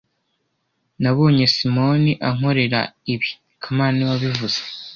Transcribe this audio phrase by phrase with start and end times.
[1.01, 2.81] Nabonye Simoni ankorera
[3.13, 3.29] ibi
[3.61, 4.59] kamana niwe wabivuze